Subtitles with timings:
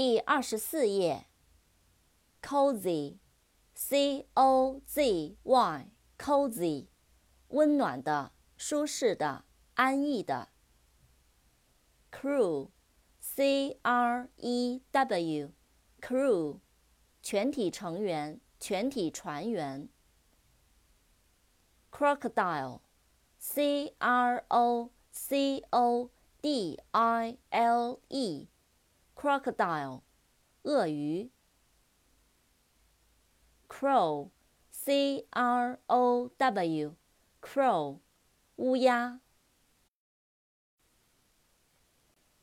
[0.00, 1.26] 第二十四页。
[2.40, 6.86] cozy，c o z y，cozy，
[7.48, 9.44] 温暖的、舒适的、
[9.74, 10.48] 安逸的。
[12.10, 16.60] crew，c r e w，crew，
[17.20, 19.90] 全体成员、全体船员。
[21.92, 26.10] crocodile，c r o c o
[26.40, 28.48] d i l e
[29.20, 30.00] Crocodile，
[30.62, 31.30] 鳄鱼。
[33.68, 37.98] crow，c r o w，crow，
[38.56, 39.20] 乌鸦。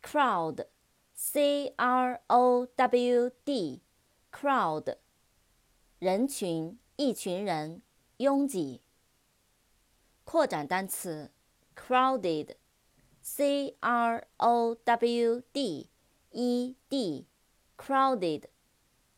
[0.00, 4.96] crowd，c r o w d，crowd，
[5.98, 7.82] 人群，一群人，
[8.16, 8.80] 拥挤。
[10.24, 11.30] 扩展单词
[11.76, 15.91] ，crowded，c r o w d
[16.32, 18.44] e d，crowded，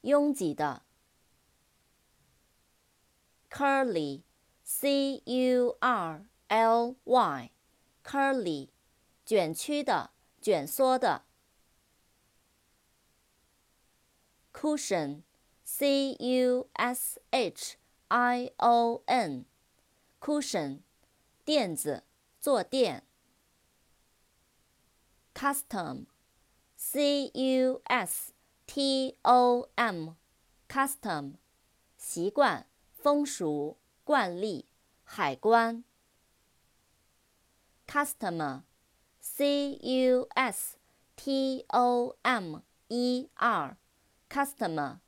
[0.02, 0.82] 拥挤的。
[3.50, 8.68] curly，c u r l y，curly，
[9.24, 11.24] 卷曲的，卷缩的。
[14.52, 17.76] cushion，c u s h
[18.08, 20.80] i o n，cushion，
[21.44, 22.02] 垫子，
[22.40, 23.06] 坐垫。
[25.34, 26.06] Custom.
[26.76, 28.32] C U S
[28.66, 31.34] T O M，custom，
[31.96, 32.66] 习惯。
[33.04, 34.66] 风俗、惯例、
[35.02, 35.84] 海关。
[37.86, 40.78] customer，c u s
[41.14, 45.00] t o m e r，customer，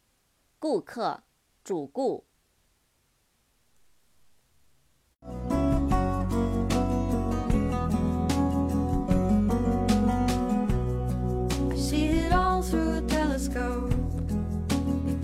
[0.58, 1.22] 顾客、
[1.64, 2.25] 主顾。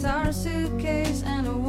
[0.03, 1.62] guitar, suitcase, and a